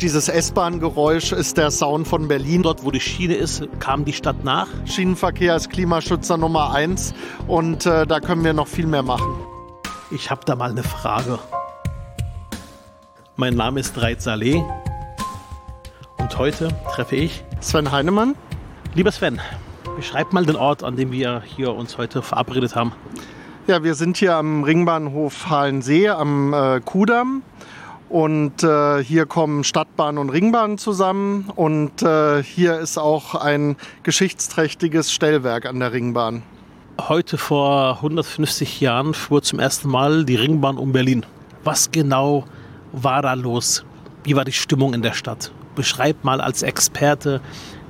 [0.00, 2.62] Dieses S-Bahn-Geräusch ist der Sound von Berlin.
[2.62, 4.68] Dort, wo die Schiene ist, kam die Stadt nach.
[4.84, 7.14] Schienenverkehr ist Klimaschützer Nummer eins
[7.48, 9.26] und äh, da können wir noch viel mehr machen.
[10.12, 11.40] Ich habe da mal eine Frage.
[13.34, 14.62] Mein Name ist Reit Saleh
[16.18, 18.36] und heute treffe ich Sven Heinemann.
[18.94, 19.40] Lieber Sven,
[19.96, 22.92] beschreib mal den Ort, an dem wir hier uns heute verabredet haben.
[23.66, 27.42] Ja, wir sind hier am Ringbahnhof Halensee am äh, Kudamm.
[28.08, 31.50] Und äh, hier kommen Stadtbahn und Ringbahn zusammen.
[31.54, 36.42] Und äh, hier ist auch ein geschichtsträchtiges Stellwerk an der Ringbahn.
[37.00, 41.24] Heute vor 150 Jahren fuhr zum ersten Mal die Ringbahn um Berlin.
[41.64, 42.44] Was genau
[42.92, 43.84] war da los?
[44.24, 45.52] Wie war die Stimmung in der Stadt?
[45.74, 47.40] Beschreib mal als Experte,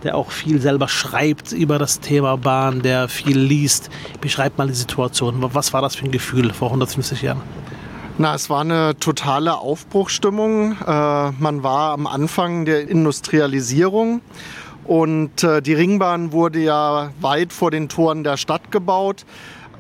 [0.03, 3.89] der auch viel selber schreibt über das Thema Bahn, der viel liest.
[4.21, 5.37] Beschreib mal die Situation.
[5.55, 7.41] Was war das für ein Gefühl vor 150 Jahren?
[8.21, 10.73] Na, es war eine totale Aufbruchstimmung.
[10.73, 14.23] Äh, man war am Anfang der Industrialisierung
[14.83, 19.25] und äh, die Ringbahn wurde ja weit vor den Toren der Stadt gebaut.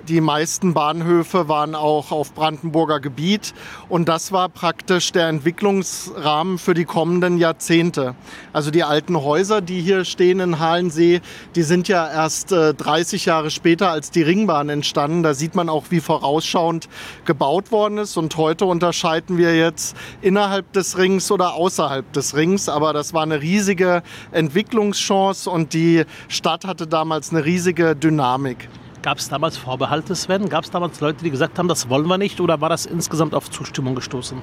[0.08, 3.52] Die meisten Bahnhöfe waren auch auf Brandenburger Gebiet
[3.90, 8.14] und das war praktisch der Entwicklungsrahmen für die kommenden Jahrzehnte.
[8.54, 11.20] Also die alten Häuser, die hier stehen in Halensee,
[11.56, 15.22] die sind ja erst äh, 30 Jahre später als die Ringbahn entstanden.
[15.22, 16.88] Da sieht man auch, wie vorausschauend
[17.26, 22.70] gebaut worden ist und heute unterscheiden wir jetzt innerhalb des Rings oder außerhalb des Rings.
[22.70, 28.70] Aber das war eine riesige Entwicklungschance und die Stadt hatte damals eine riesige Dynamik.
[29.00, 30.48] Gab es damals Vorbehalte, Sven?
[30.48, 32.40] Gab es damals Leute, die gesagt haben, das wollen wir nicht?
[32.40, 34.38] Oder war das insgesamt auf Zustimmung gestoßen?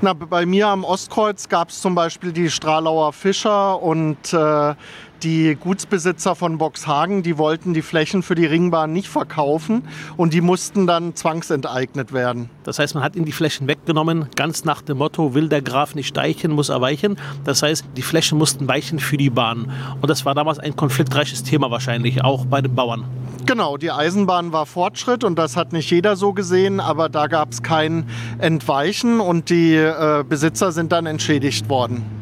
[0.00, 4.74] Na, bei mir am Ostkreuz gab es zum Beispiel die Stralauer Fischer und äh,
[5.22, 9.82] die Gutsbesitzer von Boxhagen, die wollten die Flächen für die Ringbahn nicht verkaufen
[10.16, 12.50] und die mussten dann zwangsenteignet werden.
[12.64, 15.94] Das heißt, man hat ihnen die Flächen weggenommen, ganz nach dem Motto, will der Graf
[15.94, 17.16] nicht steichen, muss er weichen.
[17.44, 19.70] Das heißt, die Flächen mussten weichen für die Bahn.
[20.00, 23.04] Und das war damals ein konfliktreiches Thema wahrscheinlich, auch bei den Bauern.
[23.46, 27.52] Genau, die Eisenbahn war Fortschritt und das hat nicht jeder so gesehen, aber da gab
[27.52, 28.06] es kein
[28.38, 32.15] Entweichen und die äh, Besitzer sind dann entschädigt worden.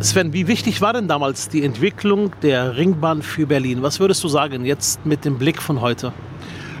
[0.00, 3.82] Sven, wie wichtig war denn damals die Entwicklung der Ringbahn für Berlin?
[3.82, 6.12] Was würdest du sagen jetzt mit dem Blick von heute?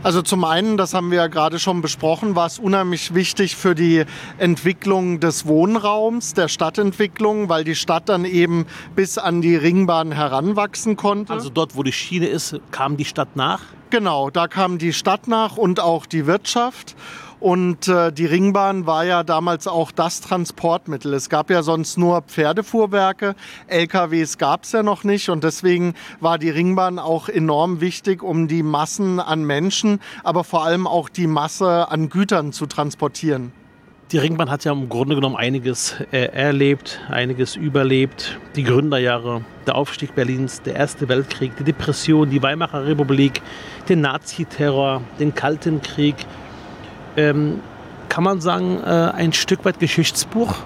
[0.02, 3.74] Also zum einen, das haben wir ja gerade schon besprochen, war es unheimlich wichtig für
[3.74, 4.04] die
[4.36, 10.96] Entwicklung des Wohnraums, der Stadtentwicklung, weil die Stadt dann eben bis an die Ringbahn heranwachsen
[10.96, 11.32] konnte.
[11.32, 13.62] Also dort, wo die Schiene ist, kam die Stadt nach?
[13.88, 16.94] Genau, da kam die Stadt nach und auch die Wirtschaft.
[17.38, 21.12] Und äh, die Ringbahn war ja damals auch das Transportmittel.
[21.12, 23.34] Es gab ja sonst nur Pferdefuhrwerke,
[23.66, 28.48] LKWs gab es ja noch nicht und deswegen war die Ringbahn auch enorm wichtig, um
[28.48, 33.52] die Massen an Menschen, aber vor allem auch die Masse an Gütern zu transportieren.
[34.12, 38.38] Die Ringbahn hat ja im Grunde genommen einiges äh, erlebt, einiges überlebt.
[38.54, 43.42] Die Gründerjahre, der Aufstieg Berlins, der Erste Weltkrieg, die Depression, die Weimarer Republik,
[43.88, 46.14] den Naziterror, den Kalten Krieg,
[47.16, 47.60] ähm,
[48.08, 50.56] kann man sagen, äh, ein Stück weit Geschichtsbuch?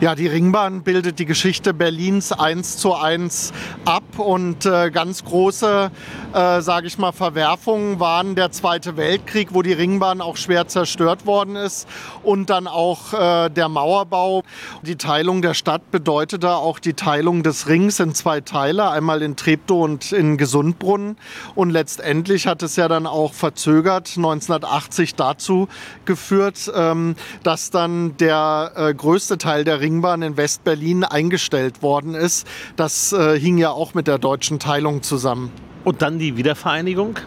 [0.00, 3.52] Ja, die Ringbahn bildet die Geschichte Berlins eins zu eins
[3.84, 5.90] ab und äh, ganz große,
[6.32, 11.26] äh, sage ich mal, Verwerfungen waren der Zweite Weltkrieg, wo die Ringbahn auch schwer zerstört
[11.26, 11.88] worden ist
[12.22, 14.42] und dann auch äh, der Mauerbau.
[14.82, 19.36] Die Teilung der Stadt bedeutete auch die Teilung des Rings in zwei Teile, einmal in
[19.36, 21.16] Treptow und in Gesundbrunnen
[21.54, 25.68] und letztendlich hat es ja dann auch verzögert 1980 dazu
[26.04, 32.46] geführt, ähm, dass dann der äh, größte Teil der Ringbahn in Westberlin eingestellt worden ist.
[32.76, 35.50] Das äh, hing ja auch mit der deutschen Teilung zusammen.
[35.84, 37.18] Und dann die Wiedervereinigung,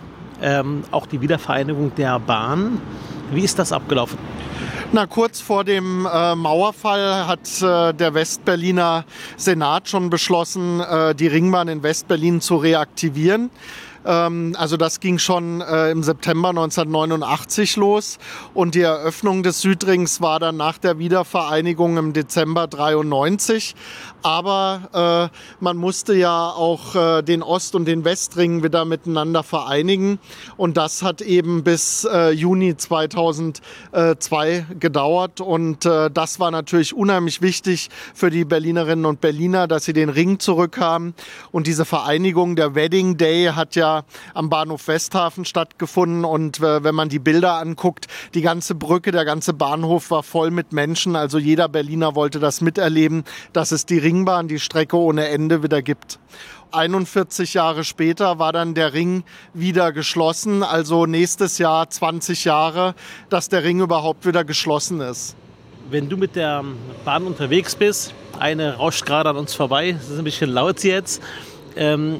[0.41, 2.81] ähm, auch die Wiedervereinigung der Bahn.
[3.31, 4.17] Wie ist das abgelaufen?
[4.93, 9.03] Na, kurz vor dem äh, Mauerfall hat äh, der Westberliner
[9.35, 13.49] Senat schon beschlossen, äh, die Ringbahn in Westberlin zu reaktivieren.
[14.07, 18.17] Ähm, also das ging schon äh, im September 1989 los.
[18.53, 23.75] Und die Eröffnung des Südrings war dann nach der Wiedervereinigung im Dezember 93.
[24.23, 30.19] Aber äh, man musste ja auch äh, den Ost- und den Westring wieder miteinander vereinigen.
[30.55, 35.41] Und das hat eben bis äh, Juni 2002 gedauert.
[35.41, 40.09] Und äh, das war natürlich unheimlich wichtig für die Berlinerinnen und Berliner, dass sie den
[40.09, 41.13] Ring zurückhaben.
[41.51, 43.96] Und diese Vereinigung, der Wedding Day hat ja
[44.33, 46.25] am Bahnhof Westhafen stattgefunden.
[46.25, 50.51] Und äh, wenn man die Bilder anguckt, die ganze Brücke, der ganze Bahnhof war voll
[50.51, 51.15] mit Menschen.
[51.15, 53.23] Also jeder Berliner wollte das miterleben,
[53.53, 56.19] dass es die Ringbahn, die Strecke ohne Ende wieder gibt.
[56.71, 59.23] 41 Jahre später war dann der Ring
[59.53, 60.63] wieder geschlossen.
[60.63, 62.93] Also nächstes Jahr 20 Jahre,
[63.29, 65.35] dass der Ring überhaupt wieder geschlossen ist.
[65.89, 66.65] wenn du mit der
[67.05, 71.21] Bahn unterwegs bist, eine rauscht gerade an uns vorbei, es ist ein bisschen laut jetzt,
[71.77, 72.19] ähm,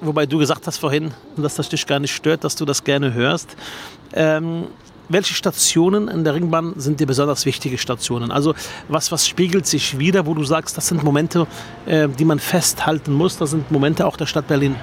[0.00, 3.14] wobei du gesagt hast vorhin, dass das dich gar nicht stört, dass du das gerne
[3.14, 3.56] hörst.
[4.12, 4.66] Ähm,
[5.08, 8.30] welche Stationen in der Ringbahn sind dir besonders wichtige Stationen?
[8.30, 8.54] Also
[8.88, 11.46] was, was spiegelt sich wieder, wo du sagst, das sind Momente,
[11.86, 14.76] äh, die man festhalten muss, das sind Momente auch der Stadt Berlin?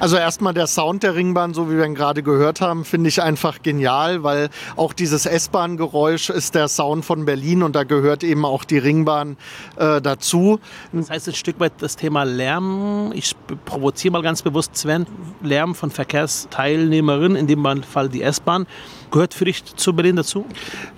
[0.00, 3.22] Also erstmal der Sound der Ringbahn, so wie wir ihn gerade gehört haben, finde ich
[3.22, 8.44] einfach genial, weil auch dieses S-Bahn-Geräusch ist der Sound von Berlin und da gehört eben
[8.44, 9.36] auch die Ringbahn
[9.76, 10.58] äh, dazu.
[10.92, 15.06] Das heißt ein Stück weit das Thema Lärm, ich provoziere mal ganz bewusst Sven,
[15.40, 18.66] Lärm von Verkehrsteilnehmerinnen, in dem Fall die S-Bahn.
[19.12, 20.46] Gehört für dich zu Berlin dazu?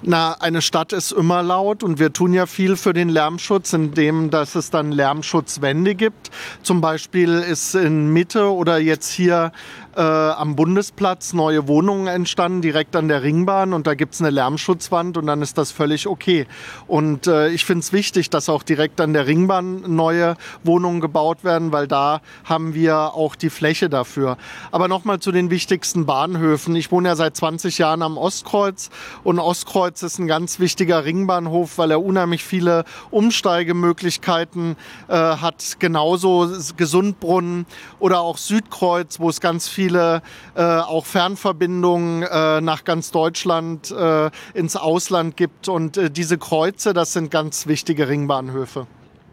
[0.02, 4.31] Na, eine Stadt ist immer laut und wir tun ja viel für den Lärmschutz, indem
[4.31, 6.31] dass es dann Lärmschutzwände gibt.
[6.62, 9.50] Zum Beispiel ist in Mitte oder jetzt hier
[9.96, 14.31] äh, am Bundesplatz neue Wohnungen entstanden, direkt an der Ringbahn und da gibt es eine
[14.31, 16.46] Lärmschutzwand und dann ist das völlig okay.
[16.87, 21.44] Und äh, ich finde es wichtig, dass auch direkt an der Ringbahn neue Wohnungen gebaut
[21.44, 24.37] werden, weil da haben wir auch die Fläche dafür.
[24.73, 26.75] Aber nochmal zu den wichtigsten Bahnhöfen.
[26.76, 28.90] Ich wohne ja seit 20 Jahren am Ostkreuz
[29.23, 34.76] und Ostkreuz ist ein ganz wichtiger Ringbahnhof, weil er unheimlich viele Umsteigemöglichkeiten
[35.08, 35.76] äh, hat.
[35.79, 37.67] Genauso Gesundbrunnen
[38.00, 40.23] oder auch Südkreuz, wo es ganz viele viele
[40.55, 45.69] äh, auch Fernverbindungen äh, nach ganz Deutschland äh, ins Ausland gibt.
[45.69, 48.87] Und äh, diese Kreuze, das sind ganz wichtige Ringbahnhöfe.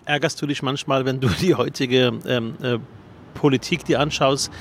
[0.05, 2.79] Ärgerst du dich manchmal, wenn du die heutige ähm, äh,
[3.33, 4.51] Politik dir anschaust,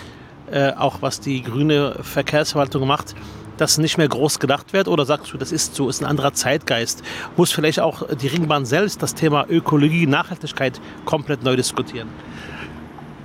[0.51, 3.15] äh, auch was die grüne Verkehrsverwaltung macht?
[3.57, 4.89] dass nicht mehr groß gedacht wird?
[4.89, 7.03] Oder sagst du, das ist so, ist ein anderer Zeitgeist?
[7.37, 12.09] Muss vielleicht auch die Ringbahn selbst das Thema Ökologie, Nachhaltigkeit komplett neu diskutieren?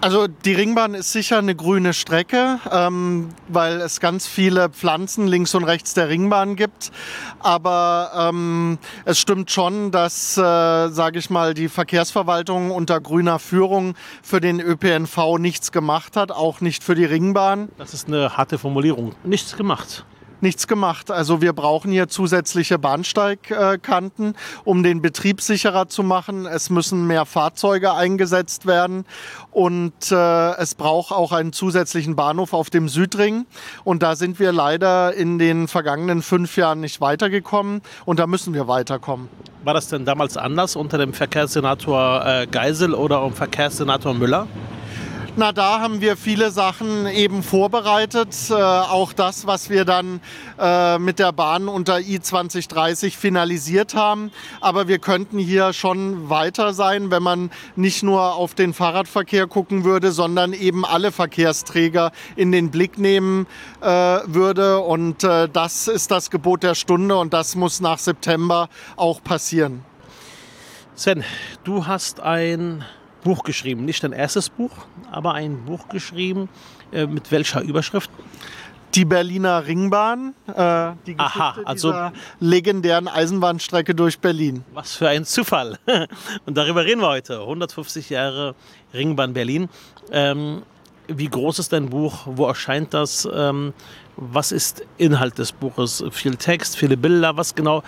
[0.01, 5.56] Also die Ringbahn ist sicher eine grüne Strecke, ähm, weil es ganz viele Pflanzen links
[5.56, 6.92] und rechts der Ringbahn gibt.
[7.39, 13.95] Aber ähm, es stimmt schon, dass, äh, sage ich mal, die Verkehrsverwaltung unter grüner Führung
[14.21, 17.69] für den ÖPNV nichts gemacht hat, auch nicht für die Ringbahn.
[17.77, 19.15] Das ist eine harte Formulierung.
[19.24, 20.06] Nichts gemacht
[20.45, 21.12] nichts gemacht.
[21.12, 26.45] Also wir brauchen hier zusätzliche Bahnsteigkanten, um den Betrieb sicherer zu machen.
[26.45, 29.06] Es müssen mehr Fahrzeuge eingesetzt werden
[29.51, 33.47] und äh, es braucht auch einen zusätzlichen Bahnhof auf dem Südring.
[33.83, 38.53] Und da sind wir leider in den vergangenen fünf Jahren nicht weitergekommen und da müssen
[38.53, 39.27] wir weiterkommen.
[39.63, 44.47] War das denn damals anders unter dem Verkehrssenator äh, Geisel oder dem Verkehrssenator Müller?
[45.38, 48.30] Na, da haben wir viele Sachen eben vorbereitet.
[48.50, 50.22] Äh, auch das, was wir dann
[50.58, 54.32] äh, mit der Bahn unter I2030 finalisiert haben.
[54.62, 59.84] Aber wir könnten hier schon weiter sein, wenn man nicht nur auf den Fahrradverkehr gucken
[59.84, 63.46] würde, sondern eben alle Verkehrsträger in den Blick nehmen
[63.81, 64.80] äh, würde.
[64.80, 69.84] Und äh, das ist das Gebot der Stunde und das muss nach September auch passieren.
[70.96, 71.26] Sven,
[71.66, 72.86] du hast ein
[73.25, 73.86] Buch geschrieben.
[73.86, 74.72] Nicht dein erstes Buch,
[75.12, 76.48] aber ein Buch geschrieben.
[76.94, 78.12] Äh, mit welcher Überschrift?
[78.94, 84.63] Die Berliner Ringbahn, äh, die Geschichte Aha, also dieser legendären Eisenbahnstrecke durch Berlin.
[84.74, 85.80] Was für ein Zufall.
[86.45, 87.42] Und darüber reden wir heute.
[87.42, 88.54] 150 Jahre
[88.94, 89.69] Ringbahn Berlin.
[90.12, 90.62] Ähm,
[91.07, 92.28] wie groß ist dein Buch?
[92.28, 93.28] Wo erscheint das?
[93.33, 93.74] Ähm,
[94.18, 96.04] was ist Inhalt des Buches?
[96.12, 97.36] Viel Text, viele Bilder?
[97.36, 97.83] Was genau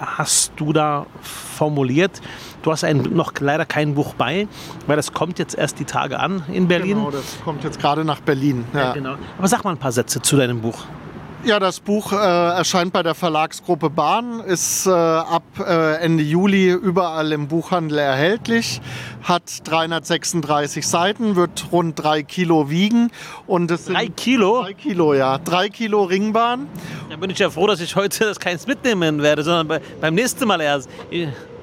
[0.00, 2.20] hast du da formuliert?
[2.62, 4.48] Du hast ein, noch leider kein Buch bei,
[4.86, 6.96] weil das kommt jetzt erst die Tage an in Berlin.
[6.96, 8.64] Genau, das kommt jetzt gerade nach Berlin.
[8.72, 8.80] Ja.
[8.80, 8.92] ja.
[8.92, 9.14] genau.
[9.38, 10.84] Aber sag mal ein paar Sätze zu deinem Buch.
[11.42, 16.70] Ja, das Buch äh, erscheint bei der Verlagsgruppe Bahn, ist äh, ab äh, Ende Juli
[16.70, 18.82] überall im Buchhandel erhältlich,
[19.22, 23.10] hat 336 Seiten, wird rund drei Kilo wiegen.
[23.46, 24.62] Und es drei Kilo?
[24.62, 25.38] Drei Kilo, ja.
[25.38, 26.68] Drei Kilo Ringbahn.
[27.08, 30.14] Da bin ich ja froh, dass ich heute das keins mitnehmen werde, sondern bei, beim
[30.14, 30.90] nächsten Mal erst.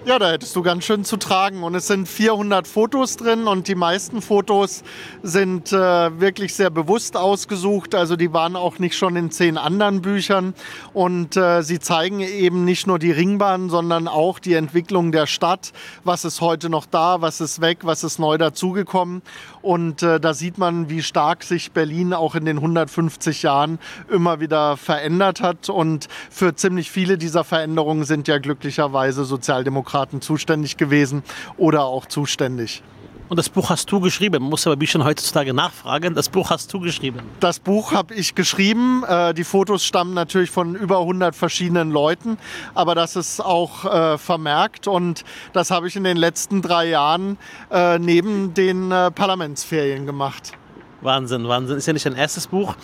[0.08, 1.64] Ja, da hättest du ganz schön zu tragen.
[1.64, 4.86] Und es sind 400 Fotos drin und die meisten Fotos
[5.22, 7.94] sind äh, wirklich sehr bewusst ausgesucht.
[7.94, 10.54] Also die waren auch nicht schon in zehn anderen Büchern.
[10.94, 15.74] Und äh, sie zeigen eben nicht nur die Ringbahn, sondern auch die Entwicklung der Stadt.
[16.06, 19.22] Was ist heute noch da, was ist weg, was ist neu dazugekommen.
[19.62, 23.78] Und äh, da sieht man, wie stark sich Berlin auch in den 150 Jahren
[24.10, 25.68] immer wieder verändert hat.
[25.68, 31.24] Und für ziemlich viele dieser Veränderungen sind ja glücklicherweise Sozialdemokraten zuständig gewesen
[31.58, 32.84] oder auch zuständig.
[33.30, 34.42] Und das Buch hast du geschrieben.
[34.42, 36.16] Man muss aber wie schon heutzutage nachfragen.
[36.16, 37.20] Das Buch hast du geschrieben.
[37.42, 39.04] Das Buch habe ich geschrieben.
[39.06, 42.38] Äh, die Fotos stammen natürlich von über 100 verschiedenen Leuten.
[42.74, 44.88] Aber das ist auch äh, vermerkt.
[44.88, 47.38] Und das habe ich in den letzten drei Jahren
[47.70, 50.54] äh, neben den Parlamentsferien gemacht.
[51.02, 51.78] Wahnsinn, Wahnsinn.
[51.78, 52.76] Ist ja nicht dein erstes Buch.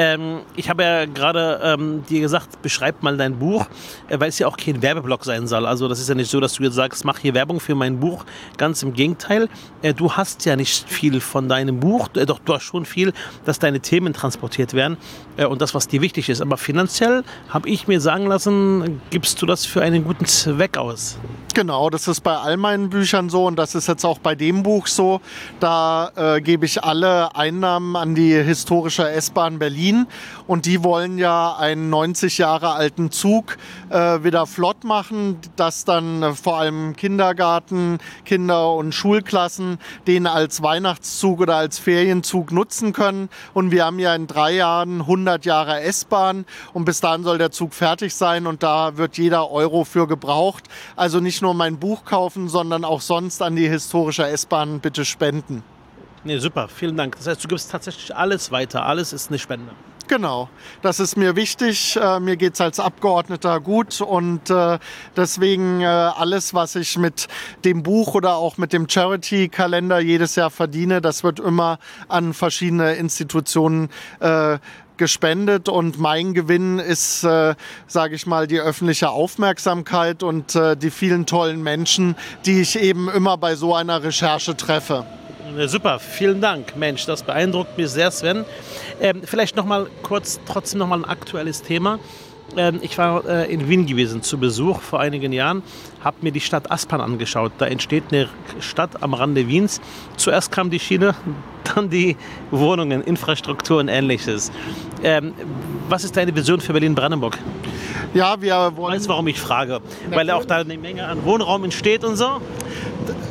[0.00, 3.66] Ähm, ich habe ja gerade ähm, dir gesagt, beschreib mal dein Buch,
[4.06, 5.66] äh, weil es ja auch kein Werbeblock sein soll.
[5.66, 7.98] Also das ist ja nicht so, dass du jetzt sagst, mach hier Werbung für mein
[7.98, 8.24] Buch.
[8.58, 9.48] Ganz im Gegenteil.
[9.82, 13.12] Äh, du hast ja nicht viel von deinem Buch, äh, doch du hast schon viel,
[13.44, 14.98] dass deine Themen transportiert werden
[15.36, 16.40] äh, und das, was dir wichtig ist.
[16.40, 21.18] Aber finanziell habe ich mir sagen lassen, gibst du das für einen guten Zweck aus.
[21.54, 24.62] Genau, das ist bei all meinen Büchern so und das ist jetzt auch bei dem
[24.62, 25.20] Buch so.
[25.58, 29.87] Da äh, gebe ich alle Einnahmen an die historische S-Bahn Berlin
[30.46, 33.56] und die wollen ja einen 90 Jahre alten Zug
[33.90, 40.62] äh, wieder flott machen, dass dann äh, vor allem Kindergarten, Kinder und Schulklassen den als
[40.62, 43.28] Weihnachtszug oder als Ferienzug nutzen können.
[43.54, 47.50] Und wir haben ja in drei Jahren 100 Jahre S-Bahn und bis dahin soll der
[47.50, 50.64] Zug fertig sein und da wird jeder Euro für gebraucht.
[50.96, 55.62] Also nicht nur mein Buch kaufen, sondern auch sonst an die historische S-Bahn bitte spenden.
[56.24, 57.16] Nee, super, vielen Dank.
[57.16, 58.84] Das heißt, du gibst tatsächlich alles weiter.
[58.84, 59.72] Alles ist eine Spende.
[60.08, 60.48] Genau,
[60.80, 61.98] das ist mir wichtig.
[62.00, 64.78] Äh, mir geht es als Abgeordneter gut und äh,
[65.16, 67.28] deswegen äh, alles, was ich mit
[67.66, 72.94] dem Buch oder auch mit dem Charity-Kalender jedes Jahr verdiene, das wird immer an verschiedene
[72.94, 73.90] Institutionen
[74.98, 77.54] gespendet und mein Gewinn ist, äh,
[77.86, 83.08] sage ich mal, die öffentliche Aufmerksamkeit und äh, die vielen tollen Menschen, die ich eben
[83.08, 85.06] immer bei so einer Recherche treffe.
[85.66, 86.76] Super, vielen Dank.
[86.76, 88.44] Mensch, das beeindruckt mich sehr, Sven.
[89.00, 91.98] Ähm, vielleicht noch mal kurz, trotzdem noch mal ein aktuelles Thema.
[92.56, 95.62] Ähm, ich war äh, in Wien gewesen zu Besuch vor einigen Jahren,
[96.02, 97.52] habe mir die Stadt Aspern angeschaut.
[97.58, 98.28] Da entsteht eine
[98.60, 99.80] Stadt am Rande Wiens.
[100.16, 101.14] Zuerst kam die Schiene,
[101.74, 102.16] dann die
[102.50, 104.50] Wohnungen, Infrastruktur und ähnliches.
[105.02, 105.34] Ähm,
[105.88, 107.38] was ist deine Vision für Berlin-Brandenburg?
[108.14, 108.94] Ja, wir wollen.
[108.96, 109.80] Weißt warum ich frage?
[110.10, 112.40] Weil auch da eine Menge an Wohnraum entsteht und so?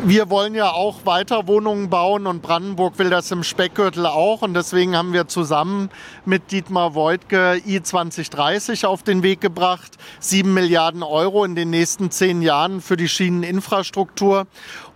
[0.04, 4.42] Wir wollen ja auch weiter Wohnungen bauen und Brandenburg will das im Speckgürtel auch.
[4.42, 5.90] Und deswegen haben wir zusammen
[6.26, 9.98] mit Dietmar Woidke I2030 auf den Weg gebracht.
[10.20, 14.46] Sieben Milliarden Euro in den nächsten zehn Jahren für die Schieneninfrastruktur.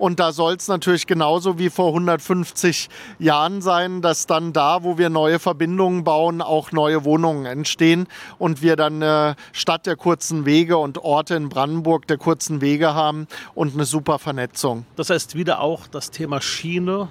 [0.02, 2.90] Und da soll es natürlich genauso wie vor 150
[3.20, 8.08] Jahren sein, dass dann da, wo wir neue Verbindungen bauen, auch neue Wohnungen entstehen
[8.40, 12.96] und wir dann eine Stadt der kurzen Wege und Orte in Brandenburg der kurzen Wege
[12.96, 14.88] haben und eine super Vernetzung.
[14.96, 17.10] Das heißt wieder auch das Thema Schiene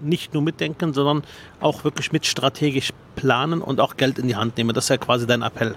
[0.00, 1.24] nicht nur mitdenken, sondern
[1.60, 4.72] auch wirklich mit strategisch planen und auch Geld in die Hand nehmen.
[4.72, 5.74] Das ist ja quasi dein Appell.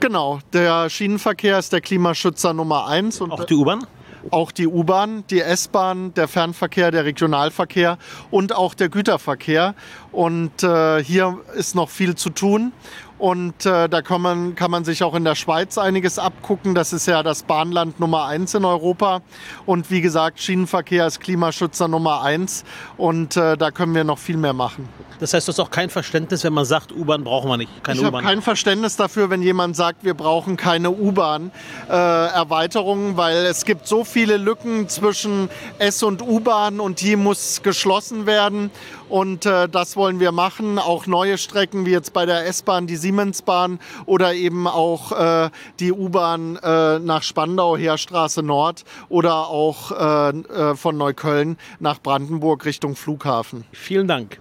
[0.00, 3.20] Genau, der Schienenverkehr ist der Klimaschützer Nummer eins.
[3.20, 3.86] Und auch die U-Bahn?
[4.30, 7.98] Auch die U-Bahn, die S-Bahn, der Fernverkehr, der Regionalverkehr
[8.30, 9.74] und auch der Güterverkehr.
[10.12, 12.72] Und äh, hier ist noch viel zu tun.
[13.18, 16.74] Und äh, da kann man, kann man sich auch in der Schweiz einiges abgucken.
[16.74, 19.20] Das ist ja das Bahnland Nummer eins in Europa.
[19.66, 22.64] Und wie gesagt, Schienenverkehr ist Klimaschützer Nummer eins.
[22.96, 24.88] Und äh, da können wir noch viel mehr machen.
[25.20, 27.84] Das heißt, du hast auch kein Verständnis, wenn man sagt, U-Bahn brauchen wir nicht.
[27.84, 33.36] Keine ich habe kein Verständnis dafür, wenn jemand sagt, wir brauchen keine U-Bahn-Erweiterungen, äh, weil
[33.46, 38.72] es gibt so viele Lücken zwischen S- und U-Bahn und die muss geschlossen werden.
[39.14, 40.76] Und äh, das wollen wir machen.
[40.76, 45.92] Auch neue Strecken wie jetzt bei der S-Bahn, die Siemensbahn oder eben auch äh, die
[45.92, 52.96] U-Bahn äh, nach Spandau, Heerstraße Nord oder auch äh, äh, von Neukölln nach Brandenburg Richtung
[52.96, 53.62] Flughafen.
[53.70, 54.40] Vielen Dank.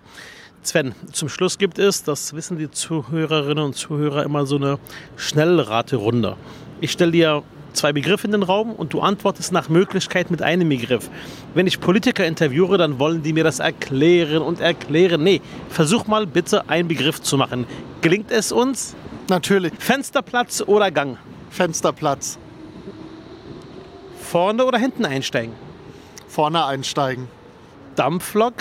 [0.63, 4.79] Sven, zum Schluss gibt es, das wissen die Zuhörerinnen und Zuhörer, immer so eine
[5.17, 6.35] Schnellraterunde.
[6.81, 10.69] Ich stelle dir zwei Begriffe in den Raum und du antwortest nach Möglichkeit mit einem
[10.69, 11.09] Begriff.
[11.53, 15.23] Wenn ich Politiker interviewe, dann wollen die mir das erklären und erklären.
[15.23, 17.65] Nee, versuch mal bitte einen Begriff zu machen.
[18.01, 18.95] Gelingt es uns?
[19.29, 19.73] Natürlich.
[19.79, 21.17] Fensterplatz oder Gang?
[21.49, 22.37] Fensterplatz.
[24.19, 25.53] Vorne oder hinten einsteigen?
[26.27, 27.27] Vorne einsteigen.
[27.95, 28.55] Dampflok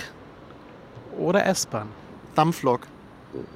[1.19, 1.89] oder S-Bahn?
[2.35, 2.92] Dampflok.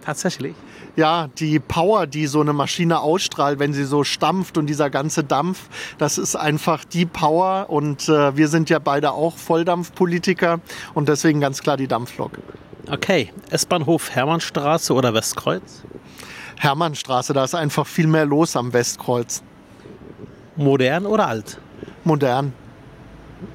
[0.05, 0.55] Tatsächlich?
[0.95, 5.25] Ja, die Power, die so eine Maschine ausstrahlt, wenn sie so stampft und dieser ganze
[5.25, 5.69] Dampf,
[5.99, 7.67] das ist einfach die Power.
[7.69, 10.61] Und äh, wir sind ja beide auch Volldampfpolitiker
[10.95, 12.39] und deswegen ganz klar die Dampflok.
[12.89, 15.83] Okay, S-Bahnhof Hermannstraße oder Westkreuz?
[16.59, 19.43] Hermannstraße, da ist einfach viel mehr los am Westkreuz.
[20.57, 21.61] Modern oder alt?
[22.05, 22.53] Modern.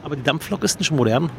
[0.04, 1.32] Aber die Dampflok ist nicht modern.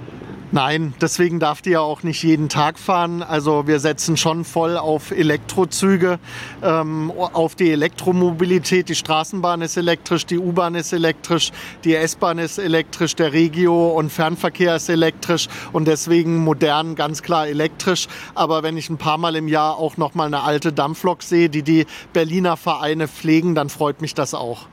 [0.54, 3.22] Nein, deswegen darf die ja auch nicht jeden Tag fahren.
[3.22, 6.18] Also wir setzen schon voll auf Elektrozüge,
[6.62, 8.90] ähm, auf die Elektromobilität.
[8.90, 11.52] Die Straßenbahn ist elektrisch, die U-Bahn ist elektrisch,
[11.84, 17.48] die S-Bahn ist elektrisch, der Regio- und Fernverkehr ist elektrisch und deswegen modern ganz klar
[17.48, 18.06] elektrisch.
[18.34, 21.48] Aber wenn ich ein paar Mal im Jahr auch noch mal eine alte Dampflok sehe,
[21.48, 24.66] die die Berliner Vereine pflegen, dann freut mich das auch.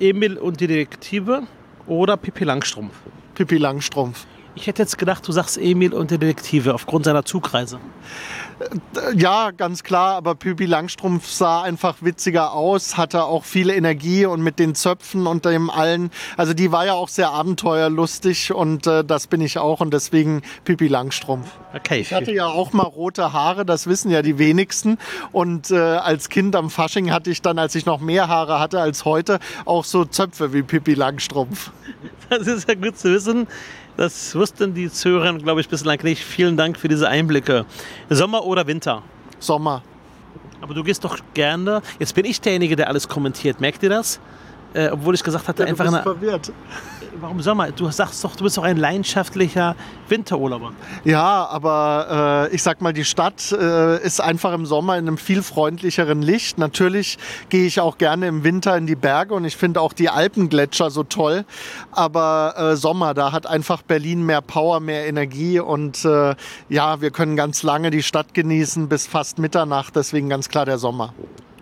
[0.00, 1.42] Emil und die Detektive
[1.86, 2.94] oder Pippi Langstrumpf?
[3.34, 4.26] Pippi Langstrumpf.
[4.54, 7.78] Ich hätte jetzt gedacht, du sagst Emil und die Detektive aufgrund seiner Zugreise.
[9.16, 14.42] Ja, ganz klar, aber Püppi Langstrumpf sah einfach witziger aus, hatte auch viel Energie und
[14.42, 16.10] mit den Zöpfen und dem allen.
[16.36, 20.42] Also die war ja auch sehr abenteuerlustig und äh, das bin ich auch und deswegen
[20.64, 21.48] Püppi Langstrumpf.
[21.74, 22.00] Okay.
[22.00, 24.98] Ich hatte ja auch mal rote Haare, das wissen ja die wenigsten.
[25.32, 28.80] Und äh, als Kind am Fasching hatte ich dann, als ich noch mehr Haare hatte
[28.80, 31.70] als heute, auch so Zöpfe wie Pippi Langstrumpf.
[32.28, 33.46] Das ist ja gut zu wissen.
[33.96, 36.22] Das wussten die Zuhörer, glaube ich, bislang nicht.
[36.24, 37.66] Vielen Dank für diese Einblicke.
[38.08, 39.02] Sommer oder Winter?
[39.38, 39.82] Sommer.
[40.60, 41.82] Aber du gehst doch gerne.
[41.98, 43.60] Jetzt bin ich derjenige, der alles kommentiert.
[43.60, 44.20] Merkt ihr das?
[44.74, 46.52] Äh, obwohl ich gesagt hatte, Ja, du einfach bist eine, verwirrt.
[47.20, 47.70] Warum Sommer?
[47.72, 49.76] Du sagst doch, du bist doch ein leidenschaftlicher
[50.08, 50.72] Winterurlauber.
[51.04, 55.18] Ja, aber äh, ich sag mal, die Stadt äh, ist einfach im Sommer in einem
[55.18, 56.56] viel freundlicheren Licht.
[56.56, 57.18] Natürlich
[57.50, 60.90] gehe ich auch gerne im Winter in die Berge und ich finde auch die Alpengletscher
[60.90, 61.44] so toll.
[61.90, 66.34] Aber äh, Sommer, da hat einfach Berlin mehr Power, mehr Energie und äh,
[66.70, 69.96] ja, wir können ganz lange die Stadt genießen bis fast Mitternacht.
[69.96, 71.12] Deswegen ganz klar der Sommer.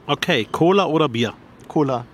[0.07, 1.33] Okay, Cola oder Bier?
[1.67, 2.05] Cola.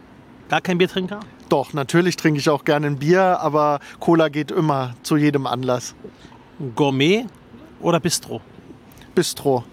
[0.48, 1.20] Gar kein Biertrinker?
[1.48, 5.94] Doch, natürlich trinke ich auch gerne ein Bier, aber Cola geht immer zu jedem Anlass.
[6.74, 7.26] Gourmet
[7.80, 8.40] oder Bistro?
[9.14, 9.64] Bistro.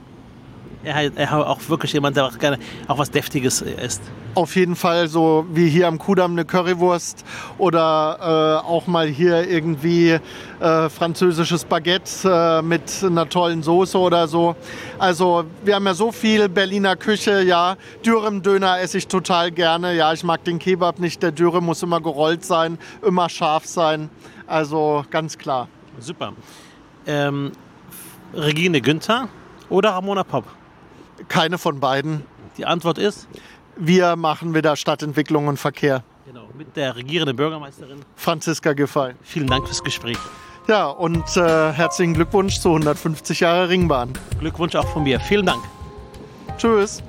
[0.83, 4.01] Er, er auch wirklich jemand, der auch gerne auch was Deftiges isst.
[4.35, 7.23] Auf jeden Fall so wie hier am Kudamm eine Currywurst
[7.59, 10.17] oder äh, auch mal hier irgendwie
[10.59, 14.55] äh, französisches Baguette äh, mit einer tollen Soße oder so.
[14.97, 17.77] Also wir haben ja so viel Berliner Küche, ja.
[18.03, 19.95] Dürüm-Döner esse ich total gerne.
[19.95, 21.21] Ja, ich mag den Kebab nicht.
[21.21, 24.09] Der Dürüm muss immer gerollt sein, immer scharf sein.
[24.47, 25.67] Also ganz klar.
[25.99, 26.33] Super.
[27.05, 27.51] Ähm,
[28.33, 29.29] Regine Günther
[29.69, 30.45] oder Ramona Popp?
[31.27, 32.23] Keine von beiden.
[32.57, 33.27] Die Antwort ist
[33.77, 36.03] Wir machen wieder Stadtentwicklung und Verkehr.
[36.25, 37.99] genau, mit der regierenden Bürgermeisterin.
[38.15, 39.13] Franziska Giffey.
[39.23, 40.17] Vielen Dank fürs Gespräch.
[40.67, 44.13] Ja, und äh, herzlichen Glückwunsch zu 150 Jahre Ringbahn.
[44.39, 45.19] Glückwunsch auch von mir.
[45.19, 45.63] Vielen Dank.
[46.57, 47.03] Tschüss.